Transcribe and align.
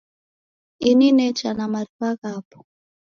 Ini 0.89 1.07
necha 1.17 1.49
na 1.57 1.65
mari'wa 1.73 2.09
ghapo. 2.21 2.57